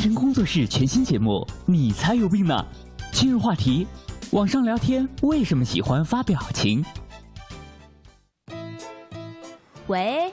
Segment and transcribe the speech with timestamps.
[0.00, 2.64] 晨工作室全新节目，你才有病呢！
[3.12, 3.86] 今日话题：
[4.32, 6.82] 网上聊天为什么喜欢发表情？
[9.88, 10.32] 喂，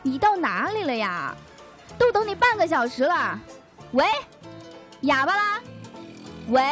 [0.00, 1.36] 你到哪里了呀？
[1.98, 3.38] 都等你半个小时了。
[3.92, 4.06] 喂，
[5.02, 5.60] 哑巴啦？
[6.48, 6.62] 喂，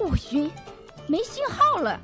[0.00, 0.50] 我晕，
[1.06, 2.00] 没信号了。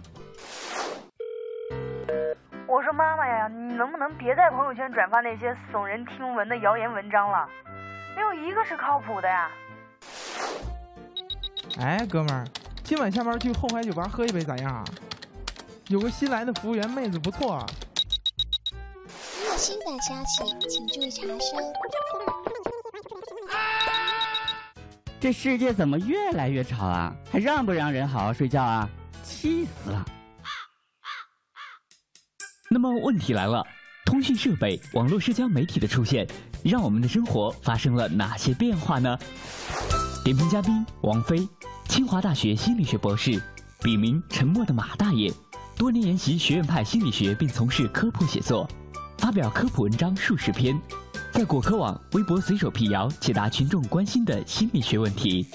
[2.68, 7.48] 我说妈妈呀，你能不能别在朋友圈转发那些耸人听闻的谣言文章了？
[8.16, 9.50] 没有一个是靠谱的呀！
[11.78, 12.46] 哎，哥们儿，
[12.82, 14.82] 今晚下班去后海酒吧喝一杯咋样啊？
[15.88, 17.66] 有个新来的服务员妹子不错。
[19.44, 21.58] 有新的消息请注意查收。
[25.20, 27.14] 这世界怎么越来越吵啊？
[27.30, 28.88] 还让不让人好好睡觉啊？
[29.22, 30.02] 气死了！
[32.70, 33.62] 那么问题来了，
[34.06, 36.26] 通讯设备、网络社交媒体的出现。
[36.68, 39.18] 让我们的生活发生了哪些变化呢？
[40.24, 41.48] 点评嘉宾王菲，
[41.88, 43.40] 清华大学心理学博士，
[43.82, 45.32] 笔名沉默的马大爷，
[45.76, 48.68] 多年研习学院派心理学，并从事科普写作，
[49.18, 50.76] 发表科普文章数十篇，
[51.30, 55.46] 在果壳网、微博随手辟谣，解答群众关心的心理学问题。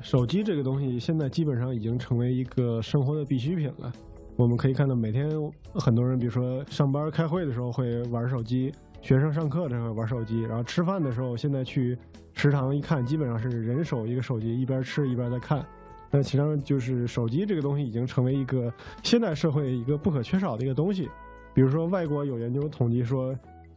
[0.00, 3.92] 手机这个东西，现在基本上已经成为一个生活的必需品了。
[4.36, 5.30] 我们可以看到，每天
[5.74, 11.96] 很多人，比如说上班开会的时候会玩手机，学生上课的时候玩手机，然后吃饭的时候，现在去
[12.32, 15.64] 食堂一看，基本上是人手一个手机，一边吃一边在看。
[16.10, 18.72] 那其实上就是手机这个东西已经成为一个
[19.04, 21.08] 现代社会一个不可缺少的一个东西。
[21.52, 23.32] 比如说，外国有研究统计说，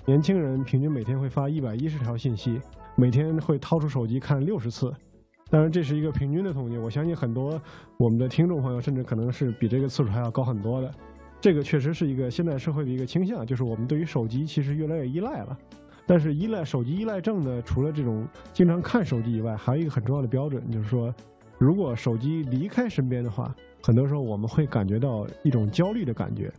[0.06, 2.60] 年轻人平均每天会发一百一十条信息，
[2.96, 4.92] 每天会掏出手机看六十次。
[5.50, 6.78] 当然，这是一个平均的统计。
[6.78, 7.62] 我相信很多
[7.98, 10.92] 我们的听众朋友，甚至可能是比这个次数还要高很多的。
[11.40, 15.58] 这个确实是一个现代社会的一个倾向，就是我们对于手机其实越来越依赖了。
[16.06, 21.14] 但是，依赖手机依赖症呢，除了这种经常看手机以外，还有一个很重要的标准，就是说，
[21.58, 23.54] 如果手机离开身边的话，
[23.84, 26.52] 很多时候我们会感觉到一种焦虑的感觉。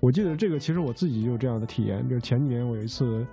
[0.00, 3.26] 我记得这个，其实我自己就有这样的体验，就是前几年我有一次，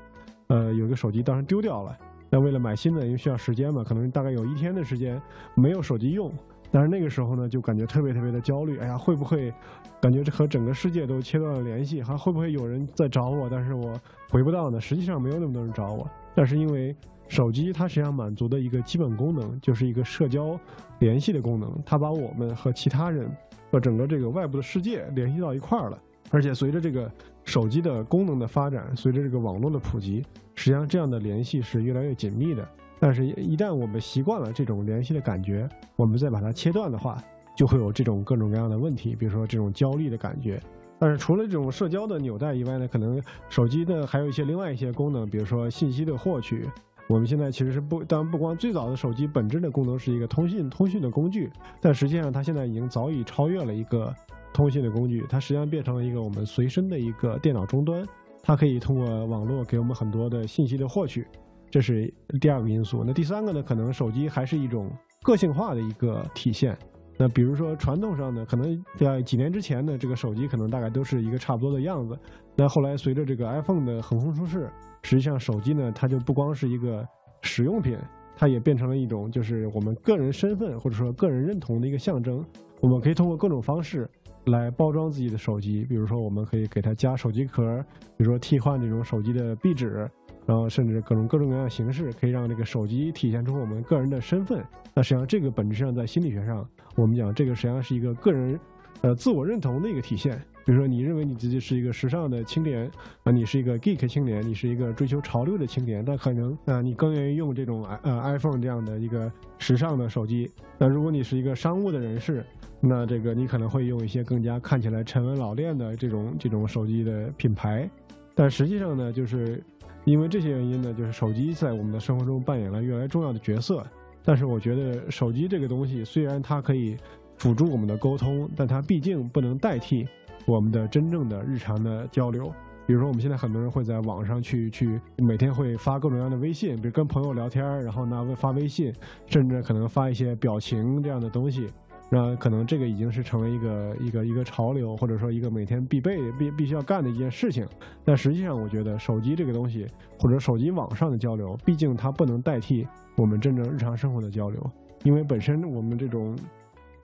[0.47, 1.97] 呃，有一个手机当时丢掉了。
[2.29, 5.21] 那为了买新的，因为需要时间嘛，可能大概有一天的时间
[5.55, 6.31] 没有手机用。
[6.71, 8.77] 但是那个时候呢，就感觉特别特别的焦虑。
[8.77, 9.51] 哎呀，会不会
[9.99, 11.99] 感觉这和整个世界都切断了联系？
[12.01, 14.79] 还会不会有人在找我，但是我回不到呢？
[14.79, 16.07] 实际上没有那么多人找我。
[16.35, 16.95] 但是因为
[17.27, 20.59] 手机它实际上满足的一个基本功能，就是一个社交
[20.99, 23.27] 联系的功能，它把我们和其他人
[23.71, 25.97] 和整个这个外部的世界联系到一块儿了。
[26.31, 27.11] 而且随着这个
[27.43, 30.23] 手机的功能的发展，随着这个网络的普及，
[30.55, 32.67] 实际上这样的联系是越来越紧密的。
[32.99, 37.23] 但是，一旦我们习惯了这种联系的感觉，我们再把它切断的话，
[37.55, 40.61] 就会有这种各种各样的问题，比如说这种焦虑的感觉。
[40.99, 46.69] 但是，除了这种社交的纽带以外呢，可能手机的还有一些另外一些功能，比如说信息的获取。
[47.07, 51.49] 我们现在其实是不，当然不光最早的手机本质的功能是一个通信通讯的工具，
[51.81, 54.13] 但实际上它现在已经早已超越了一个。
[54.53, 58.05] 通信的工具，它实际上变成了一个我们随身的一个电脑终端，
[58.41, 61.25] 它可以通过网络给我们很多的信息的获取，
[61.69, 62.11] 这是
[62.41, 63.03] 第二个因素。
[63.05, 63.63] 那第三个呢？
[63.63, 66.77] 可能手机还是一种个性化的一个体现。
[67.17, 72.17] 那比如说传统上呢，可能在几年之前呢，这个手机可能大概都是一个差不多的样子。
[72.55, 74.69] 那后来随着这个 iPhone 的横空出世，
[75.03, 77.05] 实际上手机呢，它就不光是一个
[77.41, 77.97] 使用品，
[78.37, 82.41] 它也变成了一种就是我们个人身份或者说个人认同的一个象征。
[82.81, 84.09] 我们可以通过各种方式。
[84.45, 87.83] 来包装自己的手机，比如说我们可以给它加手机壳，
[88.17, 90.09] 比如说替换这种手机的壁纸，
[90.45, 94.63] 然后甚至各种各种各样的形式，可以让这个手机体现出我们个人的身份。
[94.93, 98.59] 那实际上这个本质上在心理学上，我们讲这个实际上是一个个人，
[99.01, 100.41] 呃，自我认同的一个体现。
[100.69, 102.87] 比如说，你认为你自己是一个时尚的青年，
[103.23, 110.47] 啊，你是一个 geek 青年，你是一个追求潮流的青年，那可能啊，你更愿意用这种呃 iPhone 这样的一个时尚的手机。
[110.77, 112.45] 那如果你是一个商务的人士，
[112.79, 117.89] 那这个你可能会用一些更加看起来沉稳老练的这种这种手机的品牌。
[118.35, 119.59] 但实际上呢，就是
[120.05, 123.83] 因为这些原因呢，就是手机在我们的生活中扮演了越来越重要的角色。
[124.23, 126.95] 但是我觉得手机这个东西虽然它可以
[127.39, 130.07] 辅助我们的沟通，但它毕竟不能代替。
[130.45, 132.51] 我们的真正的日常的交流，
[132.87, 138.91] 比如说我们现在很多人会在网上去去每天会发各种各样的微信，比如跟朋友聊天，然后呢发微信，
[139.27, 141.67] 甚至可能发一些表情这样的东西，
[142.09, 147.67] 那可能这个已经是成为一个一个一个潮流，或者说一个每天必备必必须要干的一件事情。
[148.03, 149.85] 但实际上，我觉得手机这个东西，
[150.17, 154.59] 或者手机网上的交流，毕竟它不能代替我们真正日常生活的交流，
[155.03, 156.35] 因为本身我们这种。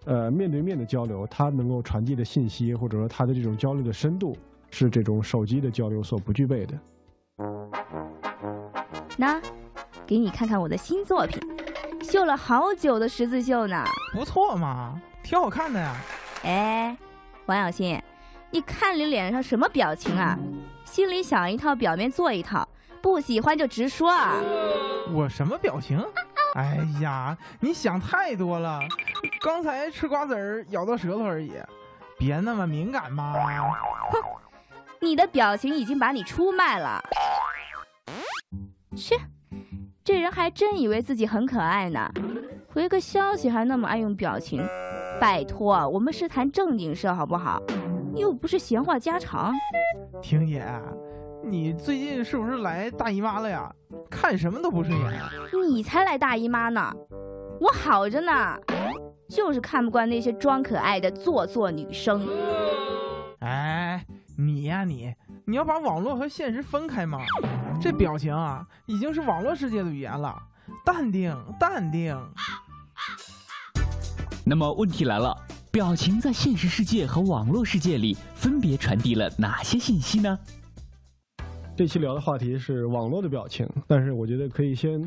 [0.05, 4.37] 呃，面对面的交流，它能够传递的信息，或者说它的这种交流的深度，
[4.69, 6.79] 是这种手机的交流所不具备的。
[9.17, 9.41] 那，
[10.05, 11.41] 给你看看我的新作品，
[12.01, 13.83] 绣了好久的十字绣呢。
[14.13, 15.95] 不错嘛，挺好看的呀。
[16.43, 16.95] 哎，
[17.47, 17.99] 王小新，
[18.51, 20.37] 你看你脸上什么表情啊？
[20.83, 22.67] 心里想一套，表面做一套，
[23.01, 24.35] 不喜欢就直说啊。
[25.11, 25.99] 我什么表情？
[26.55, 28.79] 哎呀，你想太多了。
[29.43, 31.53] 刚才吃瓜子儿咬到舌头而已，
[32.17, 33.33] 别那么敏感嘛。
[33.33, 34.19] 哼，
[35.01, 37.01] 你的表情已经把你出卖了。
[38.95, 39.17] 切，
[40.03, 42.09] 这人还真以为自己很可爱呢，
[42.69, 44.65] 回个消息还那么爱用表情。
[45.19, 47.61] 拜托，我们是谈正经事好不好？
[48.15, 49.53] 又不是闲话家常。
[50.21, 50.65] 婷姐，
[51.47, 53.71] 你最近是不是来大姨妈了呀？
[54.09, 55.13] 看什么都不顺眼。
[55.69, 56.91] 你才来大姨妈呢，
[57.59, 58.57] 我好着呢，
[59.29, 62.27] 就是看不惯那些装可爱的做作女生。
[63.41, 64.03] 哎，
[64.35, 65.13] 你呀你，
[65.45, 67.19] 你要把网络和现实分开吗？
[67.79, 70.35] 这表情啊，已经是网络世界的语言了。
[70.83, 72.19] 淡定，淡定。
[74.43, 75.37] 那么问题来了，
[75.71, 80.39] 表情在现实世界和网络世界里分别传递了哪些信息呢？
[81.77, 84.97] 这期聊的话题是网络的表情，但是我觉得可以先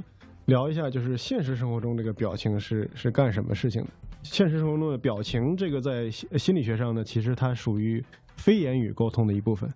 [0.44, 3.88] 聊一下，就是现实生活中这个表情是是干什么事情的。
[4.22, 8.04] 现实生活中的表情，这个在心理学上呢，其实它属于
[8.36, 9.66] 非言语沟通的一部分。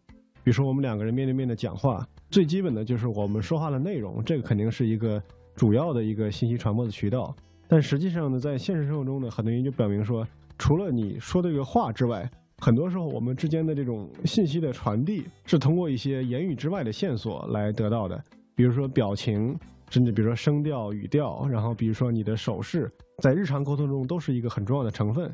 [0.44, 5.18] 比如说我们两个人面对面的讲话，最基本的就是我们说话的内容，这个肯定是一个
[5.54, 7.34] 主要的一个信息传播的渠道。
[7.66, 10.26] 但实际上呢，在现实生活中呢，很多研究表明说，
[10.58, 12.30] 除了你说这个话之外，
[12.64, 18.22] 很多时候我们之间的这种信息的传递是通过一些言语之外的线索来得到的，
[18.54, 19.58] 比如说表情，
[19.90, 22.88] 甚至比如说声调、语调，然后比如说你的手势，
[23.20, 25.28] 在日常沟通中都是一个很重要的成分。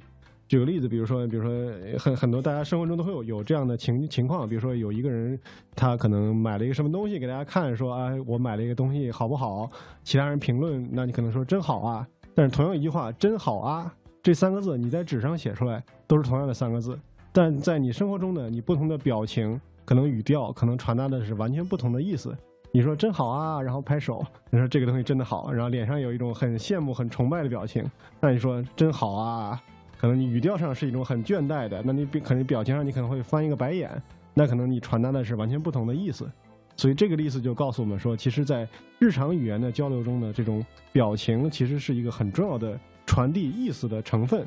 [0.48, 5.38] 举个例子，比如说，比如说很很多大家生活中都会有有这样的情情况，比如说有一个人
[5.76, 9.68] 他可能买了一个什么东西给大家看，说啊我买了一个东西好不好？
[10.02, 12.08] 其他人评论，那你可能说真好啊。
[12.34, 16.98] 但是同样一句话“真好啊”这三个字，你在纸上写出来都是同样的三个字，
[17.40, 22.36] 但在你生活中呢，你不同的表情、可能语调、可能传达的是完全不同的意思。
[22.72, 27.88] 你说“真好啊”，然后拍手，你说这个东西真的好，然后脸上有一种很羡慕、很崇拜的表情。
[28.18, 29.62] 那你说“真好啊”，
[29.96, 33.88] 可能你语调上是一种很倦怠的，那你可能表情上你可能会翻一个白眼，
[34.34, 36.28] 那可能你传达的是完全不同的意思。
[36.74, 38.66] 所以这个例子就告诉我们说，其实，在
[38.98, 42.76] 日常语言的交流中呢，这种表情其实是一个很重要的
[43.06, 44.44] 传递意思的成分，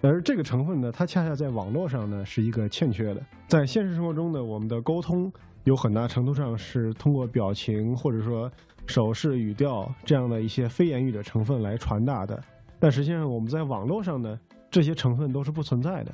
[0.00, 3.20] 而这个成分呢，它恰恰在网络上呢是一个欠缺的。
[3.46, 5.30] 在现实生活中呢，我们的沟通
[5.64, 8.50] 有很大程度上是通过表情或者说
[8.86, 12.40] 手势、语调这样的一些非言语的成分来传达的，
[12.78, 14.38] 但实际上我们在网络上呢，
[14.70, 16.12] 这些成分都是不存在的。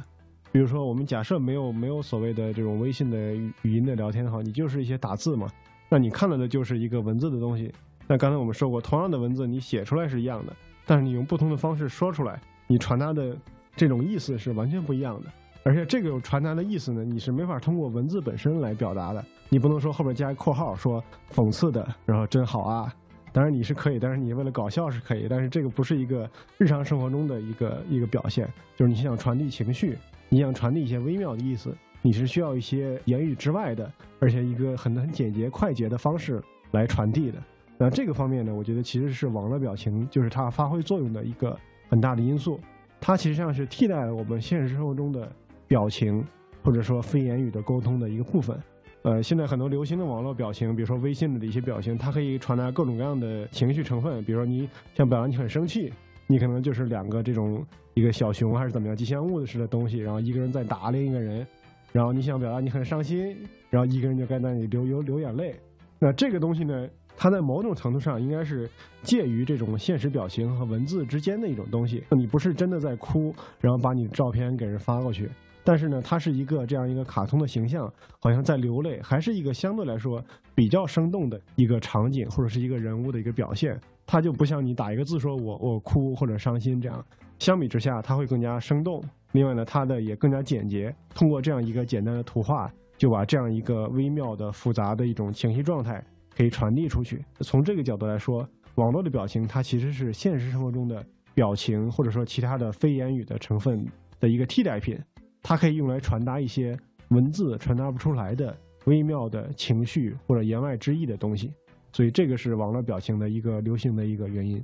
[0.50, 5.46] 比如说，我们假设没有没有所谓的这种微信的语音的聊天哈，你就是一些打字嘛，
[5.90, 7.70] 那你看到的就是一个文字的东西。
[8.06, 10.54] 那刚才我们说过，同样的文字你写出来是一样的，
[10.86, 13.36] 但是你用不同的方式说出来，你传达的
[13.76, 15.28] 这种意思是完全不一样的。
[15.64, 19.24] 而且这个传达的意思呢，你是没法通过文字本身来表达的。
[19.48, 22.92] 你不能说后边加一括号说讽刺的，然后真好啊。
[23.32, 29.98] 当然你是可以，但是你为了搞笑是可以，但是这个不是一个日常生活中的一个一个表现，就是你想传递情绪。
[30.28, 36.42] 你想传递一些微妙的意思，你是需要一些言语之外的，而且一个很很简洁快捷的方式
[36.72, 37.38] 来传递的。
[37.78, 41.56] 那这个方面呢，我觉得其实是网络表情就是它发挥作用的一个
[41.88, 42.60] 很大的因素。
[43.06, 45.30] 它其实上是替代了我们现实生活中的
[45.68, 46.24] 表情
[46.62, 48.58] 或者说非言语的沟通的一个部分。
[49.02, 54.24] 呃，现在很多流行的网络表情，比如说微信的一些表情，它可以传达各种各样的情绪成分。
[54.24, 55.92] 比如说你想表达你很生气。
[56.26, 61.46] 你可能就是两个这种一个小熊还是怎么样吉祥物似的东西，然后一个人在打另一个人，
[61.92, 63.36] 然后你想表达你很伤心，
[63.68, 65.54] 然后一个人就在那里流流流眼泪。
[65.98, 68.68] 那这个东西呢，它在某种程度上应该是
[69.02, 72.02] 介于这种现实表情和文字之间的一种东西。
[72.10, 75.30] 你不是真的在哭，然后把你的照片给人发过去，
[75.62, 77.90] 但是呢，它是一个这样一个卡通的形象，
[78.20, 80.22] 好像在流泪，还是一个相对来说
[80.54, 83.78] 比较生动的一个场景或者是一个人物的一个表现。
[84.06, 87.02] 它就不像你打一个字说我我哭或者伤心这样，
[87.38, 89.02] 相比之下它会更加生动。
[89.32, 96.04] 另外呢，它的也更加简洁，通过这样一个简单的图画，就把这样一个微妙的复杂的一种情绪状态
[96.36, 97.24] 可以传递出去。
[97.40, 103.84] 从这个角度来说，网络的表情它其实是现实生活中的表情或者说其他的非言语的成分
[104.20, 104.98] 的一个替代品，
[105.42, 106.76] 它可以用来传达一些
[107.08, 111.52] 文字传达不出来的微妙的情绪或者言外之意的东西。
[111.92, 114.62] 所以这个是网络表情的一个流行的一个原因。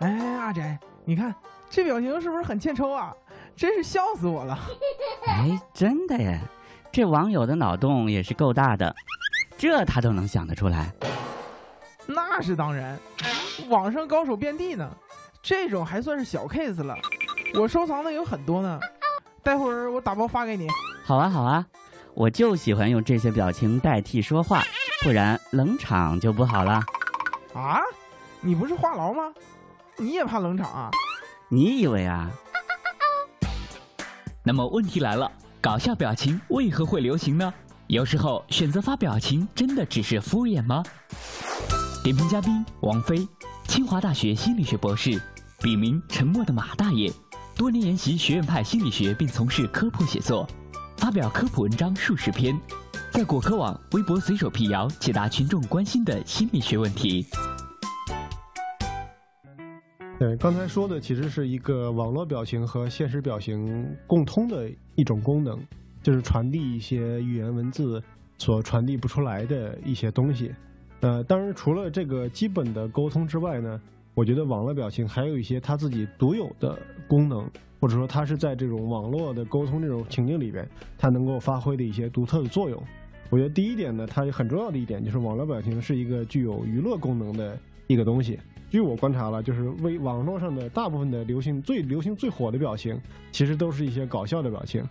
[0.00, 1.34] 哎，阿宅，你看
[1.68, 3.14] 这表情是不是很欠抽啊？
[3.56, 4.58] 真是笑死我了！
[5.26, 6.40] 哎，真的耶，
[6.90, 8.94] 这网友的脑洞也是够大的，
[9.60, 10.90] 这他都能想得出来。
[12.06, 12.98] 那是当然，
[13.68, 14.90] 网上高手遍地呢，
[15.42, 16.96] 这种还算是小 case 了。
[17.52, 18.80] 我收藏的有很多呢，
[19.42, 20.66] 待会儿我打包发给你。
[21.04, 21.66] 好啊，好啊，
[22.14, 24.62] 我就喜欢用这些表情代替说话，
[25.02, 26.82] 不然冷场就不好了。
[27.52, 27.82] 啊，
[28.40, 29.30] 你不是话痨吗？
[29.98, 30.90] 你也怕冷场啊？
[31.50, 32.30] 你以为啊？
[34.42, 37.52] 那么问题来了，搞笑表情为何会流行呢？
[37.90, 40.80] 有时候选择发表情真的只是敷衍吗？
[42.04, 43.26] 点评嘉宾王菲，
[43.66, 45.20] 清华大学心理学博士，
[45.60, 47.12] 笔名沉默的马大爷，
[47.56, 50.48] 多年研习学院派心理学并从事科普写作，
[50.98, 52.56] 发表科普文章数十篇，
[53.10, 57.26] 在果壳网、微博随手辟谣，解答群众关心的心理学问题。
[60.16, 65.58] 对，刚才说的其实是一个网络表情和现实表情共通的一种功能，
[66.02, 68.02] 就是传递一些语言文字
[68.38, 70.52] 所传递不出来的一些东西。
[71.00, 73.80] 呃，当然除了这个基本的沟通之外呢，
[74.14, 76.78] 我觉得网络表情还有一些它自己独有的
[77.08, 82.82] 功能，或者说它是在这种网络的沟通这种情境里边，它能够发挥的一些独特的作用。
[83.30, 88.38] 我觉得第一点呢，它很重要的一点就是网络表情是一个具有娱乐功能的一个东西。
[88.68, 93.00] 据我观察了，就是微网络上的大部分的流行最流行最火的表情，
[93.32, 94.84] 其实都是一些搞笑的表情，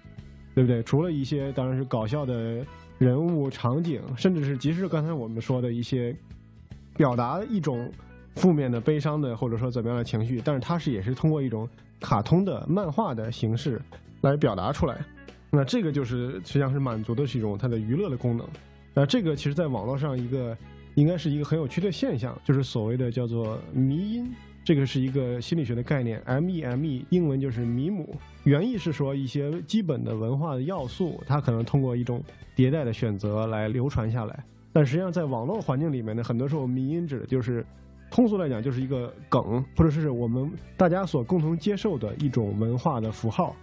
[0.55, 0.81] 对不对？
[0.83, 2.65] 除了一些当然是搞笑的
[2.97, 6.15] 人物场景，甚至是即使刚才我们说的一些
[6.95, 7.91] 表达一种
[8.35, 11.67] 负面的悲伤的或者说怎么样的情绪，但是它是也是通过一种
[11.99, 13.81] 卡通的漫画的形式
[14.21, 14.97] 来表达出来。
[15.49, 18.47] 那这个就是实际上是满足的是一种它的娱乐的功能。
[18.93, 20.57] 那这个其实在网络上一个。
[20.95, 32.23] 应该是一个很有趣的现象，就是所谓的叫做迷音，这个是一个心理学的概念，M E M E，英文就是米姆，原意是说一些基本的文化的要素，它可能通过一种
[32.55, 34.43] 迭代的选择来流传下来。
[34.71, 37.65] 但实际上，在网络环境里面呢，很多时候迷音指的就是，
[38.11, 39.41] 通俗来讲就是一个梗，
[39.75, 40.47] 或者是我们
[40.77, 43.55] 大家所共同接受的一种文化的符号。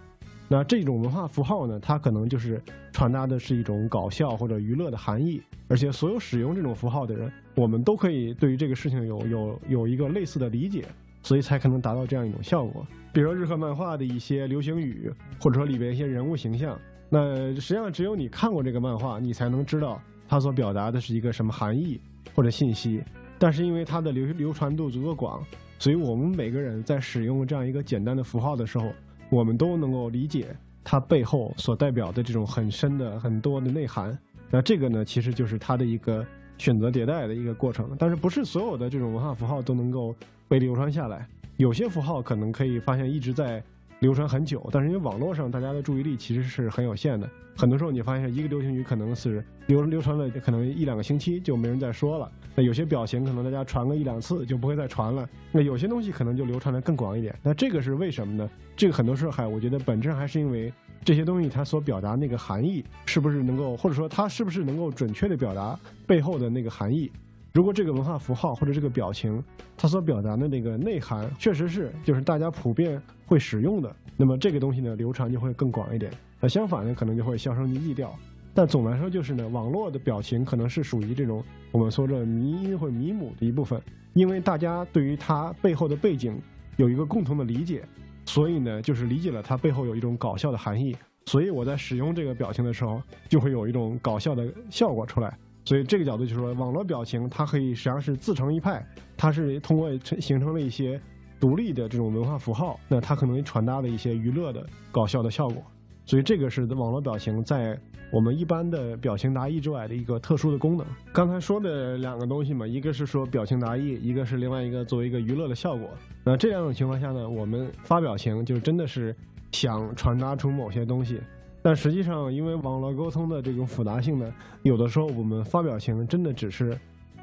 [0.49, 2.61] 那这种文化符号呢，它可能就是
[2.93, 10.85] 传达的是一种搞笑或者娱乐的含义，而且所有使用这种符号的人，我们都可以对于这个事情有有有一个类似的理解，
[11.21, 12.85] 所以才可能达到这样一种效果。
[13.11, 15.11] 比如说日和漫画的一些流行语，
[15.41, 21.99] 或者说里边一些人物形象，那实际上只有你看过这个漫画，你才能知道它所表达的是一个什么含义
[22.33, 23.03] 或者信息。
[23.37, 25.43] 但是因为它的流流传度足够广，
[25.77, 28.93] 所以我们每个人在使用这样一个简单的符号的时候。
[29.29, 34.17] 我们都能够理解它背后所代表的这种很深的很多的内涵。
[34.49, 36.25] 那这个呢，其实就是它的一个
[36.57, 37.95] 选择迭代的一个过程。
[37.99, 40.15] 但是不是所有的这种文化符号都能够
[40.47, 41.27] 被流传下来？
[41.57, 43.63] 有些符号可能可以发现一直在。
[43.99, 52.31] 流传很久，但是因为网络上大家的注意力其实是很有限的，很多时候你发现一个流行语可能是流流传了可能一两个星期就没人再说了。
[52.53, 55.27] 那有些表情可能大家传个一两次就不会再传了。
[55.51, 57.35] 那有些东西可能就流传的更广一点。
[57.41, 58.49] 那这个是为什么呢？
[58.75, 60.71] 这个很多时候还我觉得本质上还是因为
[61.03, 67.11] 这些东西它所表达那个含义是不是能够，或者说它是不是能够准确的表达背后的那个含义。
[67.57, 69.43] 如果这个文化符号或者这个表情，
[69.75, 76.11] 它所表达的那个内涵确实是就是大家普遍会使用的，那么这个东西呢流传就会更广一点。
[76.39, 78.13] 那相反呢，可能就会销声匿迹掉。
[78.53, 83.81] 但总来说，就是呢，网络的表情可能是属于这种我们说的迷音或迷母的一部分，
[84.13, 86.39] 因为大家对于它背后的背景
[86.75, 87.83] 有一个共同的理解，
[88.25, 90.95] 所以呢，就是理解了它背后有一种搞笑的含义，
[91.25, 95.35] 所以我在使用这个表情的时候，就会有一种搞笑的效果出来。
[95.67, 98.81] 所以这个角度就是说，网络表情它可以实际上是自成一派，
[99.17, 100.97] 它是通过成形成了一些
[101.41, 105.61] 独立的这种文化符号，那它可能传达了一些娱乐的搞笑的效果。
[106.05, 107.77] 所以这个是网络表情在
[108.13, 110.87] 我们一般的表情达意之外的一个特殊的功能。
[111.11, 115.89] 刚才说的两个东西嘛，一个是说表情达意，一个是另外一个作为一个娱乐的效果。
[116.23, 119.13] 那这两种情况下呢，我们发表情就真的是
[119.51, 121.19] 想传达出某些东西。
[121.61, 124.33] 但实际上，因为网络沟通的这种复杂性呢，
[124.63, 126.77] 有的时候我们发表情真的只是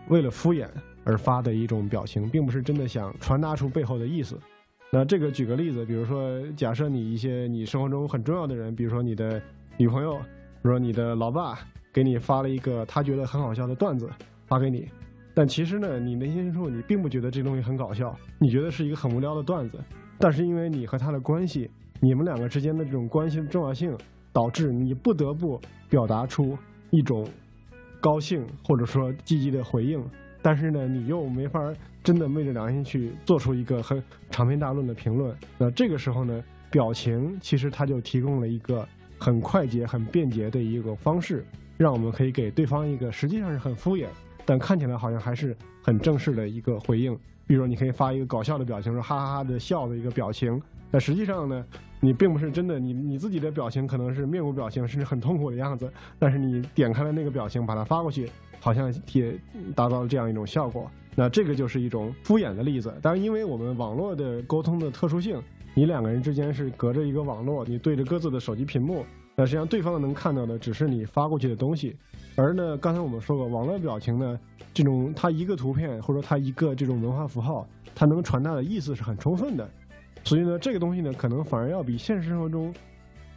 [0.08, 0.66] 为了敷衍
[1.04, 4.38] 而发的一种表情，并不是真的想传达出背后的意思。
[4.92, 9.40] 那这个举个例子，比如说，假设你一些你生活中很重要的人，比如说你的
[9.76, 10.20] 女朋友，比
[10.62, 11.58] 如说你的老爸，
[11.92, 14.10] 给你发了一个他觉得很好笑的段子
[14.46, 14.88] 发给你，
[15.32, 19.78] 但其实呢，你内心深处你并不觉得这东西很搞笑，你觉得是一个很无聊的段子。
[20.18, 23.96] 但是因为你和他的关系，你们两个之间的这种关系的重要性。
[24.34, 26.58] 导致你不得不表达出
[26.90, 27.26] 一种
[28.00, 30.04] 高兴或者说积极的回应，
[30.42, 31.72] 但是呢，你又没法
[32.02, 35.34] 真的昧着良心去做出一个很长篇大论的评论。
[35.56, 38.86] 那这个时候呢，表情其实它就提供了一个
[39.18, 41.46] 很快捷、很便捷的一个方式，
[41.78, 44.08] 让我们可以给对方一个实际上是很敷衍，
[44.44, 47.16] 但看起来好像还是很正式的一个回应。
[47.46, 50.60] 比如说，你可以发一个搞笑的表情，说哈哈哈的笑的一个表情。
[50.90, 51.64] 那实际上呢，
[52.00, 55.90] 你并不是真的，你你自己的表情可能是面无表情，甚至很痛苦的样子。
[56.18, 59.34] 但是你点开了那个表情，把它发过去，好像也
[59.74, 60.90] 达到了这样一种效果。
[61.16, 62.92] 那这个就是一种敷衍的例子。
[63.00, 65.40] 当然，因为我们网络的沟通的特殊性，
[65.72, 71.96] 你两个人之间是隔着一个网络，你对着各自的手机屏幕，那实际上对方能看到的只是你发过去的东西。
[72.36, 74.38] 而呢，刚才我们说过，网络表情呢，
[74.74, 79.70] 这种它一个图片或者它一个这种文化符号，它能传达的意思是很充分的。
[80.24, 82.72] 所以呢，这个东西呢，可能反而要比现实生活中，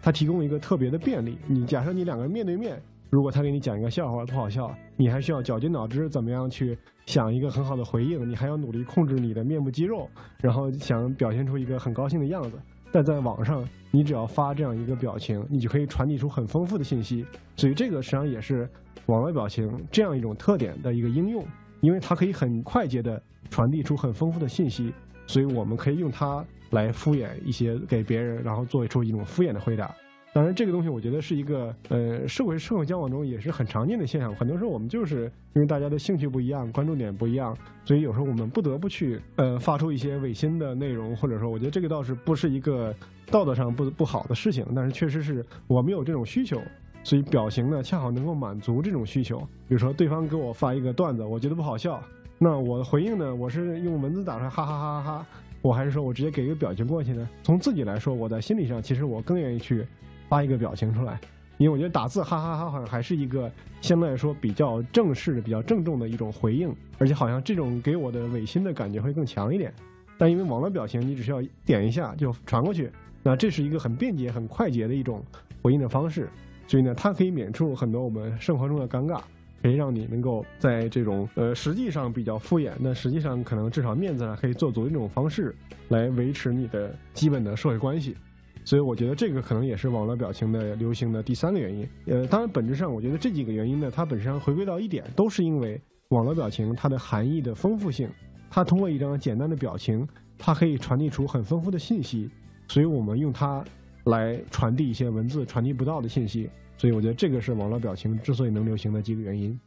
[0.01, 1.37] 它提供一个特别的便利。
[1.47, 10.09] 你假设你两个人面对面，如果他给你讲一个笑话不好笑，你还需要绞尽脑汁怎么样去想一个很好的回应，你还要努力控制你的面部肌肉，
[10.41, 12.57] 然后想表现出一个很高兴的样子。
[12.89, 17.25] 但在网上，你只要发这样一个表情，你就可以传递出很丰富的信息。
[17.57, 18.67] 所以这个实际上也是
[19.07, 21.45] 网络表情这样一种特点的一个应用，
[21.81, 24.93] 因为它可以很快捷的传递出很丰富的信息，
[25.27, 29.93] 所以我们可以用它来敷衍一些给别人，然后做出一种敷衍的回答。
[30.33, 34.35] 当然，这个东西我觉得是一个呃，社会社会交往中也是很常见的现象。
[34.35, 42.93] 很多时候我们就是因为大家的兴趣不一样，关注点不一样，所以有时候我们不得不去呃发出一些违心的内容，或者说，我觉得这个倒是不是一个
[43.31, 46.61] 道德上不不好的事情，但是确实是我们有这种需求，
[47.03, 49.39] 所以表情呢恰好能够满足这种需求。
[49.67, 51.99] 比如说，对方给我发一个段子，我觉得不好笑，
[52.37, 55.25] 那我的回应呢，我是用文字打出来哈哈哈哈哈，
[55.67, 57.27] 我还是说我直接给一个表情过去呢？
[57.43, 59.85] 从自己来说，我在心理上其实我更愿意去。
[60.29, 61.17] 发一个表情出来，
[61.57, 69.73] 因为我觉得打字哈哈哈好像还是一个相对来说比较正式的、比较郑重的一种回应，而且好像这种给我的违心的感觉会更强一点。
[70.17, 72.91] 但因为网络表情，你只需要点一下就传过去，
[73.23, 75.23] 那这是一个很便捷、很快捷的一种
[75.61, 76.27] 回应的方式，
[76.67, 79.21] 所以呢，它可以免除很多我们生活中的尴尬，
[79.67, 85.53] 可以让你能够在这种呃实际上比较敷衍，但实际上可能至少面子上可以做足的这种方式
[85.89, 88.15] 来维持你的基本的社会关系。
[88.63, 91.85] 所以我觉得这个可能也是网络表情的流行的第三个原因。
[92.05, 98.07] 呃，当然本质上我觉得这几个原因呢，它本身回归到一点，都是因为网络表情它的含义的丰富性，
[98.49, 102.29] 它通过一张简单的表情，它可以传递出很丰富的信息，
[102.69, 103.61] 所以我们用它
[104.07, 106.49] 来传递一些文字传递不到的信息。
[106.75, 109.59] 所以我觉得这个是网络表情之所以能流行的几个原因。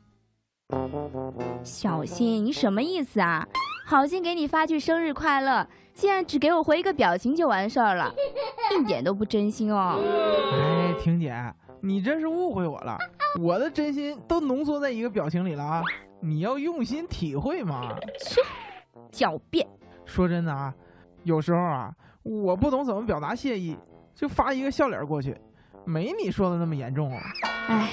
[1.64, 3.46] 小新，你什么意思啊？
[3.86, 8.14] 好心给你发句生日快乐，竟然只给我回一个表情就完事儿了，
[8.78, 9.98] 一点都不真心哦！
[10.52, 11.34] 哎，婷姐，
[11.80, 12.96] 你真是误会我了，
[13.40, 15.82] 我的真心都浓缩在一个表情里了啊！
[16.20, 17.92] 你要用心体会嘛。
[18.20, 18.40] 切，
[19.10, 19.66] 狡辩！
[20.04, 20.72] 说真的啊，
[21.24, 23.76] 有时候啊，我不懂怎么表达谢意，
[24.20, 25.34] 就发一个笑脸过去，
[25.86, 27.22] 没你说的那么严重啊。
[27.68, 27.90] 哎，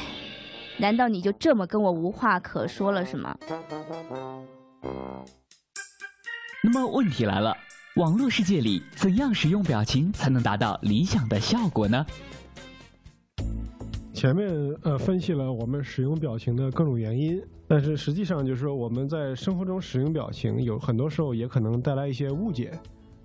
[0.78, 3.34] 难道你就这么跟我无话可说了是吗？
[6.62, 7.56] 那么问题来了，
[7.96, 12.06] 网络世界里怎样使用表情才能达到理想的效果呢？
[14.14, 14.50] 前面
[14.84, 22.78] 呃分析了我们使用表情的各种原因，但是实际上就是说我们在生活中使用表情，有很多时候也可能带来一些误解。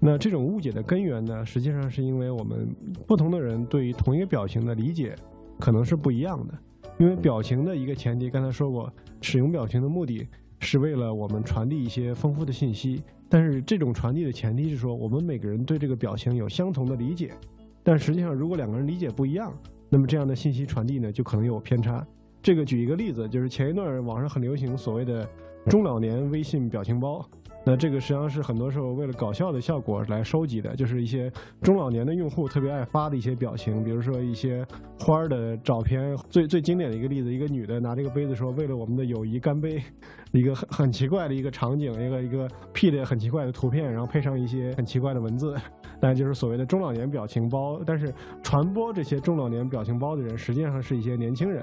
[0.05, 2.69] 那这种误解的根源呢，实际上是因为我们
[3.07, 5.15] 不同的人对于同一个表情的理解
[5.61, 6.55] 可能是不一样的。
[6.99, 10.27] 因为表情的一个前提，刚才说过，使用表情的目的
[10.59, 13.01] 是为了我们传递一些丰富的信息。
[13.29, 17.33] 但是这种传递的前提是说，我们每个人对这个表情有相同的理解。
[17.85, 19.57] 但实际上，如果两个人理解不一样，
[19.89, 22.05] 那么这样的信息传递呢，就可能有偏差。
[22.43, 25.29] 这个举一个例子，就是前一段网上很流行所谓的
[25.69, 27.25] 中老年微信表情包。
[27.65, 34.67] 那这个实际上是很多时候为了搞笑的效果来收集的，就是一些中老年的用户特别爱发的一些表情，比如说一些
[34.99, 36.17] 花儿的照片。
[36.29, 39.81] 最最经典的一个例子，一个女的拿这个杯子说：“为了我们的友谊干杯。”
[40.33, 45.55] 一个很很奇怪的一个场景，一个一个 P 的很奇怪的图片，然后配上一些很奇怪的文字，
[46.01, 47.81] 那就是所谓的中老年表情包。
[47.87, 51.63] 但是传播这些中老年表情包的人，实际上是一些年轻人。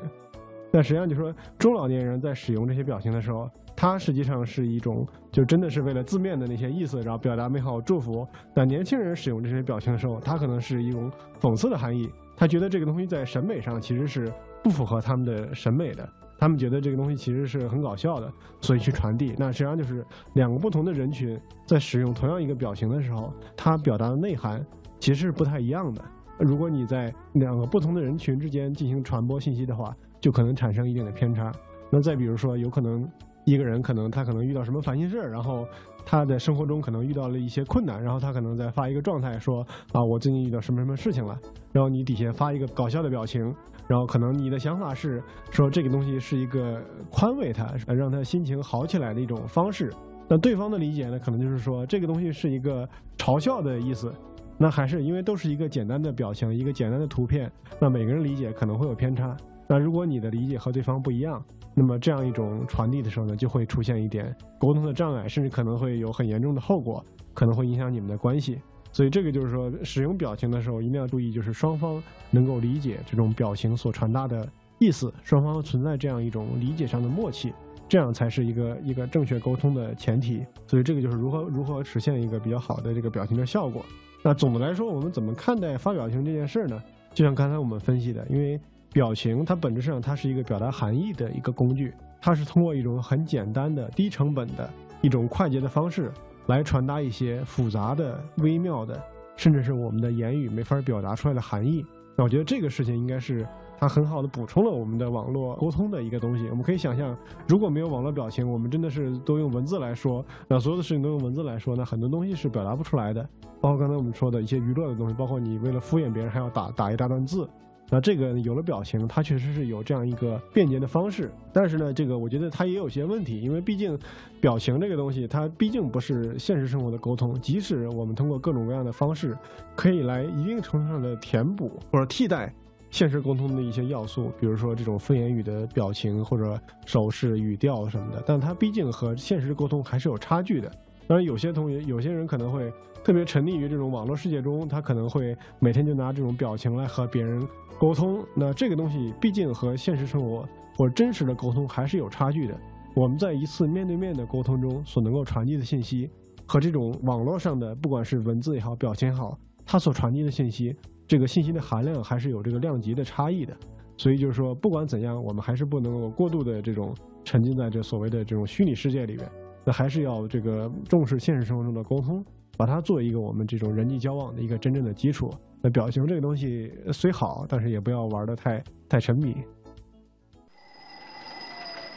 [0.72, 3.50] 那实际上就说中老年人在使用这些表情的时候。
[3.82, 8.28] 它实际上是一种，就真的是为了字面的那些意思，然后表达美好祝福。
[8.54, 12.10] 那年轻人使用这些表情的时候，他可能是一种讽刺的含义。
[12.36, 14.30] 他觉得这个东西在审美上其实是
[14.62, 16.06] 不符合他们的审美的，
[16.38, 19.34] 他们觉得这个东西其实是很搞笑的，所以去传递。
[19.38, 24.62] 那实际上就是两个不同的人群在使用同样一个表情的时候，它表达的内涵
[25.00, 26.04] 其实是不太一样的。
[26.38, 31.50] 如果你在两个不同的人群之间进行传播信息的话，就可能产生一定的偏差。
[31.90, 33.10] 那再比如说，有可能。
[33.50, 35.66] 一个人可能他可能遇到什么烦心事儿，然后
[36.06, 41.36] 他的生活中可能遇到了一些困难，然后他可能在发一个状态说啊，我最近遇到什么什么事情了，
[41.72, 43.42] 然后你底下发一个搞笑的表情，
[43.88, 46.80] 然后可能你的想法是说这个东西是一个
[47.12, 49.92] 宽慰他，让他心情好起来的一种方式。
[50.28, 54.14] 那对方的理解呢，可能就是说这个东西是一个嘲笑的意思。
[54.62, 59.36] 那还是因为都是一个简单的表情，一个简单的图片，那每个人理解可能会有偏差。
[59.72, 67.06] 那如果你的理解和对方不一样，那么这样一种传递的时候呢，就会出现一点沟通的障碍，甚至可能会有很严重的后果，
[67.36, 68.60] 可能会影响你们的关系。
[68.92, 72.02] 所以这个就是说，使用表情的时候一定要注意，就是双方
[72.32, 77.54] 能够理解这种表情所传达的意思，双方存在这样一种理解上的默契，
[77.88, 80.44] 这样才是一个一个正确沟通的前提。
[80.66, 83.86] 所以这个就是如何如何实现一个比较好的这个表情的效果。
[84.24, 86.82] 那总的来说，我们怎么看待发表情这件事儿呢？
[87.14, 88.60] 就像刚才我们分析的，因为
[88.92, 94.70] 表情它本质上它是一个表达含义的一个工具，它是通过一种很简单的、低成本的
[95.02, 96.12] 一种快捷的方式
[96.48, 99.02] 来传达一些复杂的、微妙的，
[99.36, 101.86] 甚至是我们的言语没法表达出来的含义。
[102.16, 103.48] 那我觉得这个事情应该是
[103.78, 106.50] 它很好的补充了我们的网络沟通的一个东西。
[106.50, 107.16] 我们可以想象，
[107.48, 113.24] 如果没有网络表情，我们真的是都用文字来说，那所有的事情都用文字来说，那很多东西是表达不出来的。
[113.62, 117.48] 包括刚才我们说的一些娱乐的东西，包括你为了敷衍别人还要打打一大段字，
[117.92, 121.32] 那这个有了表情，它确实是有这样一个便捷的方式。
[121.52, 123.98] 但是呢，这个我觉得它也有些问题，因为毕竟
[124.40, 127.40] 表情这个东西，它毕竟不是现实生活的沟通。
[127.42, 129.36] 即使我们通过各种各样的方式，
[129.76, 132.54] 可以来一定程度上的填补或者替代
[132.92, 140.72] 现实沟通的一些要素，比如说这种非言语的表情或者手势、语调什么的，但它毕竟和现实沟通还是有差距的。
[141.10, 142.72] 当然，有些同学、有些人可能会
[143.04, 147.42] 特别沉溺于这种网络世界中，他可能会每天就拿这种表情来和别人
[147.80, 148.24] 沟通。
[148.36, 152.56] 那这个东西毕竟和现实生活或者真实的沟通还是有差距的。
[152.94, 156.08] 我们在一次面对面的沟通中所能够传递的信息，
[156.46, 160.76] 和这种网络上的不管是文字也好、表情也好，它所传递的信息，
[161.08, 163.58] 这个信息的含量还是有这个量级的差异的。
[163.98, 166.94] 所以就是说，不管怎样，我们还是不能够过度的这种
[167.26, 169.28] 沉浸在这所谓的这种虚拟世界里边。
[169.70, 172.26] 那还是要这个重视现实生活中的沟通，
[172.58, 175.32] 把它作为一个我们这种人际交往的一个真正的基础。
[175.62, 179.36] 那表情这个东西虽好，但是也不要玩的太太沉迷。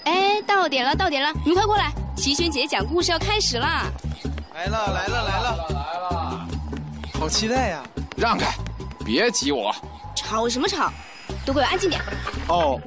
[0.05, 1.91] 哎，到点了，到点了，你们快过来！
[2.15, 3.91] 齐轩姐讲故事要开始啦！
[4.55, 6.49] 来了，来了，来了，来了！
[7.15, 7.83] 好期待呀！
[8.19, 8.55] 让开，
[9.03, 9.75] 别挤我！
[10.15, 10.93] 吵什么吵？
[11.47, 12.03] 都给我安静点！
[12.49, 12.79] 哦。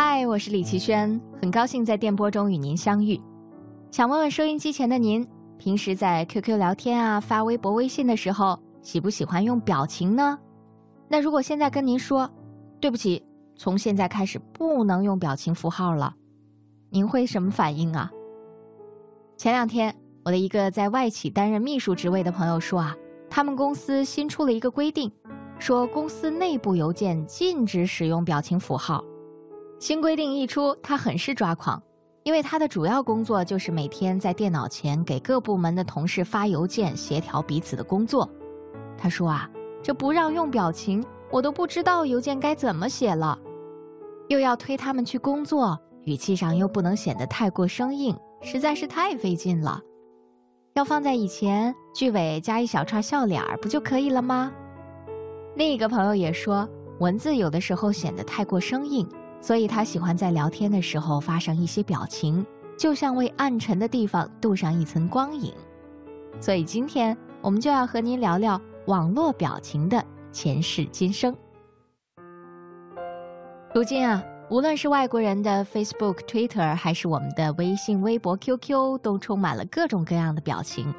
[0.00, 3.20] 嗨，我是李奇轩，很高兴在电波中与您相遇。
[3.90, 5.26] 想问问收音机前的您，
[5.58, 10.38] 平时在 QQ 聊天啊、发微博、微信的时候，喜不喜欢用表情呢？
[11.08, 12.30] 那如果现在跟您说，
[12.78, 13.20] 对不起，
[13.56, 16.14] 从现在开始不能用表情符号了，
[16.90, 18.08] 您会什么反应啊？
[19.36, 19.92] 前两天，
[20.24, 22.96] 我的一个在外企担任秘书职位的朋友说啊，
[23.28, 25.10] 他们公司新出了一个规定，
[25.58, 29.02] 说公司内部邮件禁止使用表情符号。
[29.78, 31.80] 新规定一出，他很是抓狂，
[32.24, 38.28] 因为他的主要工作就是每天在电脑前给各部门的同事发邮件，协调彼此的工作。
[38.96, 39.48] 他说啊，
[39.80, 43.38] 这不让用表情，我都不知道邮件该怎么写了。
[44.28, 49.80] 又要推他们去工作，语气上又不能显得太过生硬，实在是太费劲了。
[50.74, 54.52] 要放在以前，句尾加一小串笑脸儿不就可以了吗？
[55.54, 59.08] 另一个朋友也说，文字有的时候显得太过生硬。
[59.40, 62.44] 所以他喜欢在聊天的时候发上一些表情，
[62.76, 65.52] 就像为暗沉的地方镀上一层光影。
[66.40, 71.34] 所以今天我们就要和您聊聊网络表情的前世今生。
[73.74, 80.92] 如今啊，无论是外国人的 Facebook、Twitter，还是我们的微信、微博、QQ，都充满了各种各样的表情，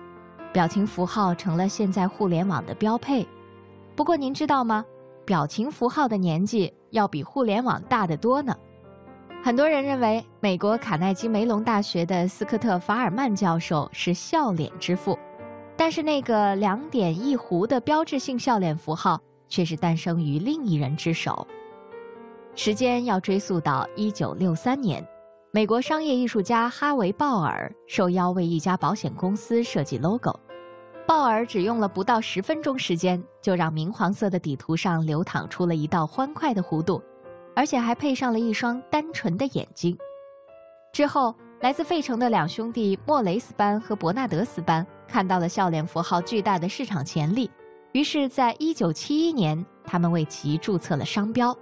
[0.53, 3.27] 表情符号成了现在互联网的标配。
[3.95, 4.85] 不过您知道吗？
[5.25, 8.55] 表情符号的年纪要比互联网大得多呢。
[9.41, 15.17] 很多人认为，美国卡耐基梅隆大学的斯科特·法尔曼教授是笑脸之父，
[15.77, 21.47] 但是那个两点一弧的标志性笑脸符号却是诞生于另一人之手。
[22.53, 25.01] 时间要追溯到一九六三年，
[25.51, 30.37] 美国商业艺术家哈维·鲍尔受邀为一家保险公司设计 logo。
[31.09, 37.01] 鲍尔只用了不到十分钟时间，就让明黄色的底图上流淌出了一道欢快的弧度，
[37.55, 39.97] 而且还配上了一双单纯的眼睛。
[40.93, 47.49] 之后，来自费城的两兄弟莫雷斯班和伯纳德斯班看到了笑脸符号巨大的市场潜力，
[47.93, 51.57] 于是，在一九七一年，他们为其注册了商标。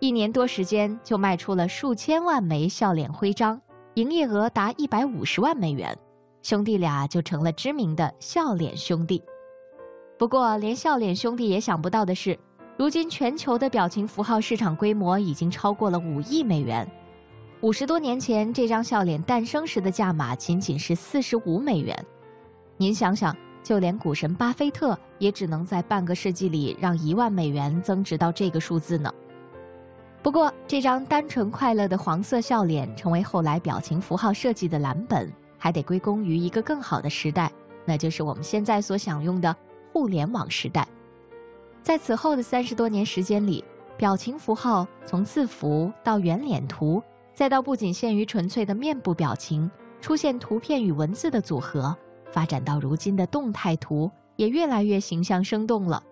[0.00, 3.58] 一年多时间就卖出了数千万枚笑脸徽章，
[3.94, 5.98] 营业额达一百五十万美元，
[6.42, 9.22] 兄弟俩就成了知名的笑脸兄弟。
[10.18, 12.38] 不过，连笑脸兄弟也想不到的是，
[12.76, 16.86] 如今全球的表情符号市场规模已经超过了五亿美元。
[17.60, 21.96] 五十多年前，这张笑脸诞生时的价码仅仅是四十五美元。
[22.76, 29.12] 您想想，就连股神巴菲特也只能在半个世纪里让一万美元增值到这个数字呢。
[30.24, 37.48] 不过，这张单纯快乐的黄色笑脸成为后来表情符号设计的蓝本，还得归功于一个更好的时代，
[37.84, 39.56] 那就是我们现在所享用的
[39.92, 40.84] 互联网时代。
[41.84, 43.64] 在此后的三十多年时间里，
[43.96, 47.00] 表情符号从字符到圆脸图，
[47.32, 49.70] 再到不仅限于纯粹的面部表情，
[50.00, 51.96] 出现图片与文字的组合，
[52.32, 56.02] 发展到如今的动态图，也越来越形象生动了。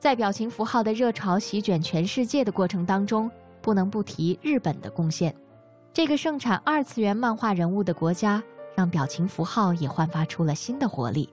[0.00, 3.30] 在表情符号的热潮席卷全世界的过程当中，
[3.62, 5.32] 不能不提日本的贡献。
[5.92, 8.42] 这个盛产二次元漫画人物的国家，
[8.78, 11.28] 让表情符号也焕发出了新的活力。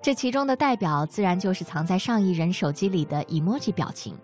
[0.00, 4.16] 这其中的代表自然就是藏在上亿人手机里的 emoji 表情。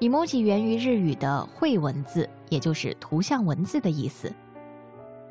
[0.00, 4.32] emoji 源于日语的绘文字，也就是图像文字的意思。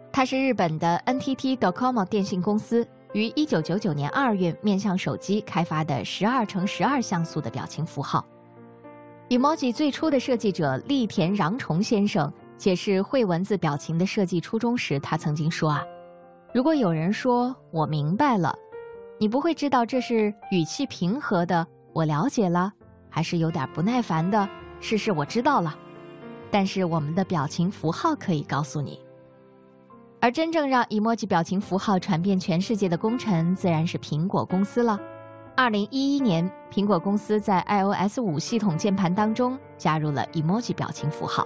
[0.10, 8.26] 它是日本的 NTT Docomo 电信公司于1999年2月面向手机开发的12乘12像素的表情符号。
[9.28, 15.84] emoji 最初的设计者立田穰重先生解释会文字表情的设计初衷时，他曾经说：“啊，
[16.54, 18.54] 如果有人说我明白了。”
[19.22, 22.72] 你不会知道这是语气平和的“我了解了”，
[23.10, 24.48] 还是有点不耐烦的
[24.80, 25.76] “是是，我知道了”。
[26.52, 29.00] 但是我们的表情符号可以告诉你。
[30.22, 34.98] 而真正让 emoji 表情符号传遍全世界的功臣，自然是苹果公司了。
[35.56, 41.46] 二零一一年，苹果公司在 iOS 五系统键盘当中加入了 emoji 表情符号。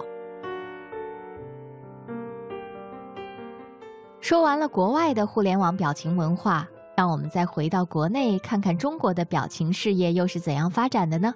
[4.24, 6.66] 说完了国外的互联网表情文化。
[6.96, 11.34] 让我们再回到国内，看看中国的表情事业又是怎样发展的呢？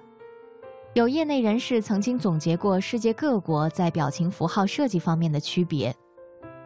[0.95, 5.95] 有业内人士曾经总结过世界各国在表情符号设计方面的区别：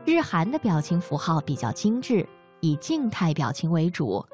[0.06, 2.26] 日韩的表情符号比较精致，
[2.62, 4.26] 以静态表情为主；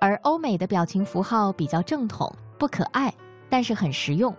[0.00, 3.14] 而欧美的表情符号比较正统，不可爱，
[3.48, 4.34] 但是很实用。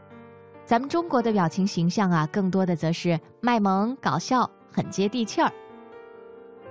[0.65, 5.49] 咱们中国的表情形象啊，更多的则是卖萌搞笑，很接地气儿。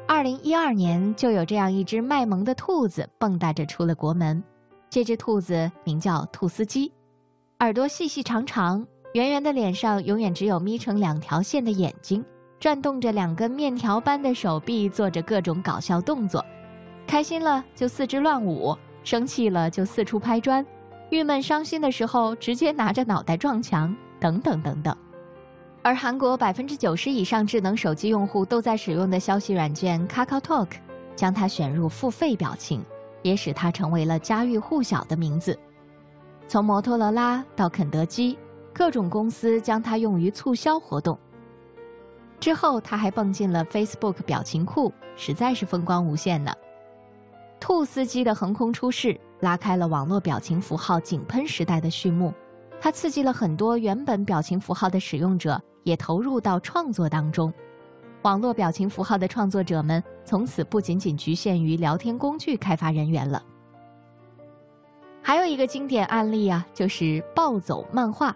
[0.06, 4.42] 二零一二年，就有这样一只卖萌的兔子蹦跶着出了国门。
[4.90, 6.92] 这只兔子名叫兔斯基，
[7.60, 8.84] 耳朵细细长长，
[9.14, 12.24] 圆圆的脸上永远只有眯成两条线的眼睛，
[12.58, 16.44] 转动着两根面条般的手臂，做着各种搞笑动作。
[17.06, 20.64] 开心了就四肢乱舞，生气了就四处拍砖，
[21.10, 24.96] 郁闷伤心的时候直接拿着脑袋撞墙，等等等等。
[25.82, 30.72] 而韩国百分之九十以上智能手机用户都在使用的消息软件 KakaoTalk，
[31.16, 32.84] 将它选入付费表情，
[33.22, 35.58] 也使它成为了家喻户晓的名字。
[36.46, 38.38] 从摩托罗拉到肯德基，
[38.74, 41.18] 各种公司将它用于促销活动。
[42.38, 46.52] 之后，它还蹦进了 Facebook 表情库，实在是风光无限呢。
[47.58, 52.34] 兔司机的横空出世，拉开了网络表情符号井喷时代的序幕。
[52.82, 55.60] 它刺激了很多原本表情符号的使用者。
[55.82, 57.52] 也投入到创作当中，
[58.22, 63.42] 网络表情符号的创作者们从此不仅仅局限于聊天工具开发人员了。
[65.22, 68.34] 还有一个经典案例啊，就是暴走漫画。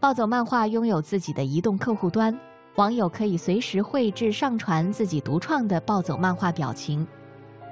[0.00, 2.36] 暴走漫画拥有自己的移动客户端，
[2.76, 7.06] 网友可以随时绘制、上传自己独创的暴走漫画表情。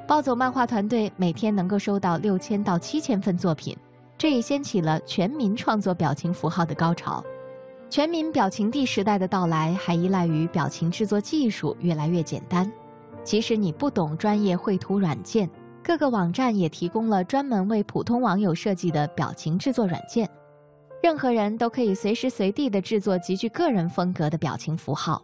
[0.08, 3.76] 暴走漫画团队每天能够收到六千到七千份作品，
[4.16, 7.22] 这也掀起了全民创作表情符号的高潮。
[7.88, 12.70] 全民表情帝时代的到来，还依赖于表情制作技术越来越简单。
[13.22, 15.48] 即使你不懂专业绘图软件，
[15.84, 20.28] 各个网站也提供了专门为普通网友设计的表情制作软件。
[21.00, 25.22] 任何人都可以随时随地的制作极具个人风格的表情符号。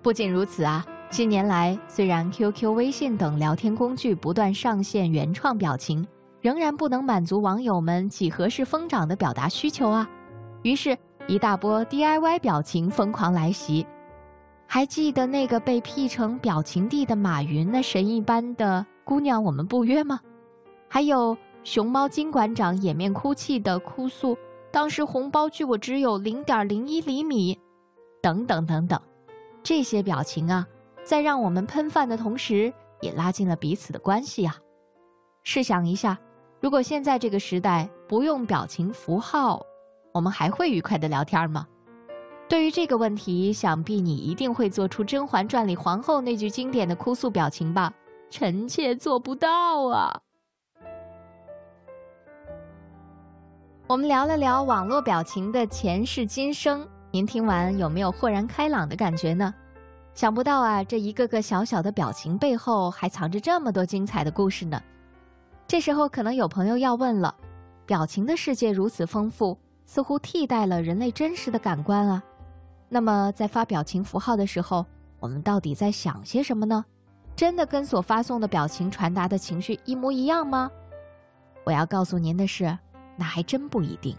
[0.00, 6.06] 不仅如此啊，近年来虽然 QQ、微信等聊天工具不断上线原创表情，
[6.40, 10.08] 仍然不能满足网友们几何式疯长的表达需求啊。
[10.62, 10.96] 于是。
[11.32, 13.86] 一大波 DIY 表情疯狂来袭，
[14.66, 20.20] 还记得那个被 P 成表情帝的马云那神一般的姑娘，我们不约吗？
[20.90, 24.36] 还有熊猫金馆长掩面哭泣的哭诉，
[24.70, 27.58] 当时红包距我只有零点零一厘米，
[28.20, 29.00] 等等等等，
[29.62, 30.66] 这些表情啊，
[31.02, 34.54] 在让我们喷饭的同时，也拉近了彼此的关系啊。
[35.44, 36.18] 试想一下，
[36.60, 39.64] 如果现在这个时代不用表情符号，
[40.12, 41.66] 我们还会愉快的聊天吗？
[42.48, 47.92] 对于这个问题，想必你一定会做出《甄嬛传》里皇后那句经典的哭诉表情吧？
[48.30, 50.20] 臣妾做不到啊。
[53.86, 59.52] 我们聊了聊网络表情的前世今生，您听完有没有豁然开朗的感觉呢？
[60.14, 64.78] 想不到啊，这一个个小小的表情背后还藏着这么多精彩的故事呢。
[65.66, 67.34] 这时候可能有朋友要问了：
[67.86, 69.56] 表情的世界如此丰富，
[69.92, 72.22] 似乎替代了人类真实的感官啊。
[72.88, 74.86] 那么在发表情符号的时候，
[75.20, 76.82] 我们到底在想些什么呢？
[77.36, 80.70] 真的跟所发送的表情传达的情绪一模一样吗？
[81.64, 82.74] 我要告诉您的是，
[83.16, 84.16] 那还真不一定。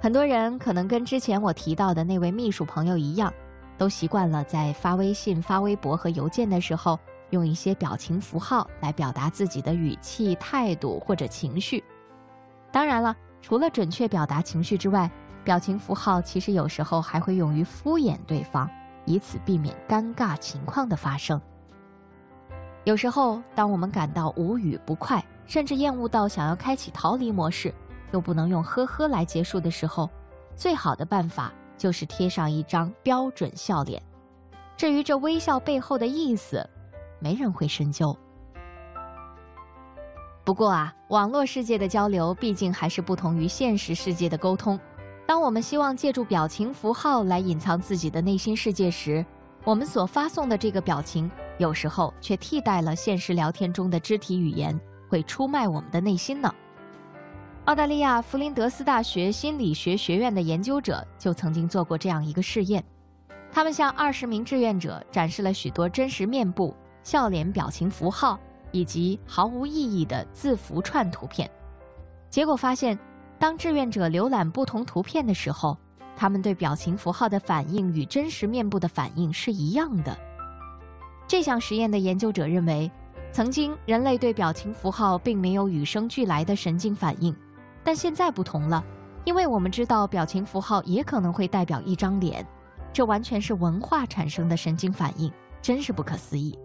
[0.00, 3.34] 很多人可能跟之前我提到的那位秘书朋友一样。
[3.76, 6.96] 都习惯了在发微信、发微博和邮件的时候，
[7.30, 11.82] 用一些表情符号来表达自己的语气、态度或者情绪。
[12.70, 15.10] 当然了，除了准确表达情绪之外，
[15.44, 18.66] 表情符号其实有时候还会用于敷衍对方，
[19.04, 21.38] 以此避免尴尬情况的发生。
[22.84, 27.70] 有时候，当我们感到无语不快，甚至厌恶到想要开启逃离模式，
[28.12, 30.08] 又不能用呵呵来结束的时候，
[30.56, 31.52] 最好的办法。
[31.76, 34.00] 就是贴上一张标准笑脸，
[34.74, 36.66] 至于这微笑背后的意思，
[37.18, 38.16] 没人会深究。
[40.44, 44.78] 不过啊，网络世界的交流毕竟还是不同于现实世界的沟通。
[45.26, 49.24] 当我们希望借助表情符号来隐藏自己的内心世界时，
[49.64, 54.78] 我们所发送的这个表情，有时候却替代了现实聊天中的肢体语言，
[55.08, 56.54] 会出卖我们的内心呢。
[57.64, 62.84] 澳大利亚弗林德斯大学心理学学院的研究者就曾经做过这样一个试验，
[63.50, 68.38] 他们向二十名志愿者展示了许多真实面部、笑脸表情符号
[68.74, 71.48] 以及毫无意义的字符串图片。
[72.28, 72.98] 结果发现，
[73.38, 75.78] 当志愿者浏览不同图片的时候，
[76.16, 80.18] 他们对表情符号的反应与真实面部的反应是一样的。
[81.28, 82.90] 这项实验的研究者认为，
[83.30, 87.32] 曾经人类对表情符号并没有与生俱来的神经反应。
[87.84, 88.84] 但现在不同了，
[89.24, 92.44] 因为我们知道表情符号也可能会代表一张脸，
[92.92, 95.30] 这完全是文化产生的神经反应，
[95.62, 96.58] 真是不可思议。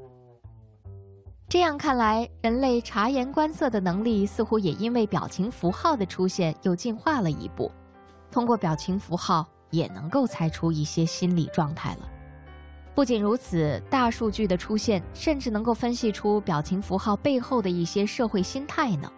[1.50, 7.72] 这样看来，人类察言观色的能力似乎也因为表情符号的出现又进化了一步，
[8.30, 12.08] 通过表情符号也能够猜出一些心理状态了。
[12.94, 19.12] 不仅如此，大数据的出现甚至能够分析出表情符号背后的一些社会心态呢。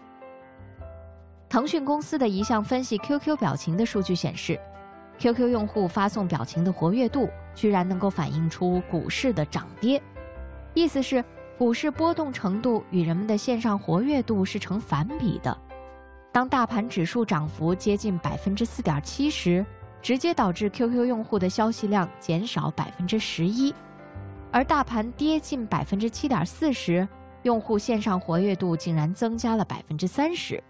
[1.50, 4.58] 腾讯公司的一项分析 QQ 表情的数据显示
[5.20, 10.02] ，QQ 用户发送表情的活跃度居然能够反映出股市的涨跌，
[10.74, 11.22] 意思是
[11.62, 15.56] 股市波动程度与人们的线上活跃度是成反比的。
[16.32, 19.63] 当大盘指数涨幅接近百分之四点七时，
[20.02, 23.71] 直接导致 QQ 用户的消息量减少百分之十一；
[24.52, 27.08] 而大盘跌近百分之七点四时，
[27.43, 30.63] 用户线上活跃度竟然增加了百分之三十。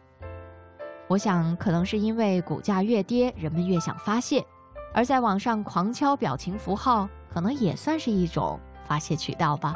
[1.08, 4.46] 我想，可能是因为股价越跌，人们越想发泄，
[4.94, 9.74] 而在网上狂敲表情符号，可能也算是一种发泄渠道吧。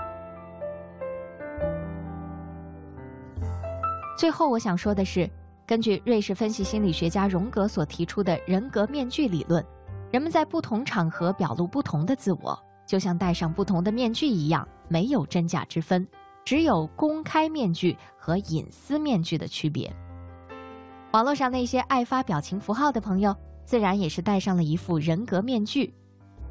[4.15, 5.29] 最后，我想说的是，
[5.67, 9.63] 根据瑞士分析心理学家荣格所提出的人格面具理论，
[10.09, 16.07] 人们在不同场合表露不同的自我，就像戴上不同的面具一样，没有真假之分，
[16.45, 19.93] 只有公开面具和隐私面具的区别。
[21.11, 25.93] 网络上那些爱发表情符号的朋友，自然也是戴上了一副人格面具，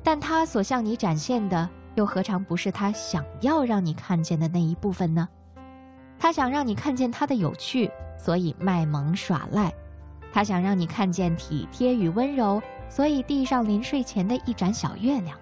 [0.02, 5.26] 但他所向你展现的，又何尝不是他想要让你看见的那一部分呢？
[6.24, 9.68] 他想让你看见他的有趣，所以卖萌耍赖；
[10.32, 15.36] 他想让你看见体贴与温柔，所以递上临睡前的一盏小月亮；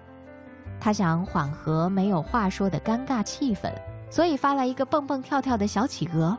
[0.81, 3.71] 他想缓和没有话说的尴尬气氛，
[4.09, 6.37] 所以发来一个蹦蹦跳跳的小企鹅。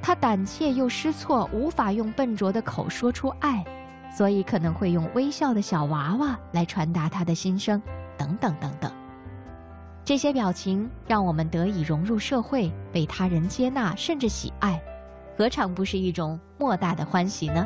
[0.00, 3.62] 他胆怯又失措，无法用笨拙的口说出爱，
[4.10, 7.82] 所以可能会用微笑的小娃娃来传达他的心声，
[8.16, 8.90] 等等等等。
[10.04, 14.82] 这些表情让我们得以融入社会，被他人接纳，甚至喜爱，
[15.38, 17.64] 何尝不是一种莫大的欢喜呢？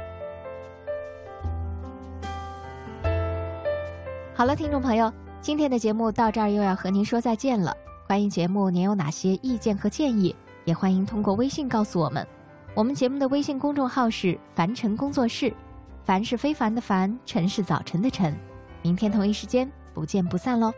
[4.34, 5.10] 好了，听众朋友，
[5.40, 7.74] 今天的节目到这儿又要和您说再见了。
[8.06, 10.34] 关于节目，您有哪些意见和建议？
[10.64, 12.26] 也欢迎通过微信告诉我们，
[12.74, 15.54] 我们节目的微信公众号是“凡尘工作室”，
[16.04, 18.34] 凡是非凡的凡，尘是早晨的晨。
[18.82, 20.72] 明天同一时间不见不散喽。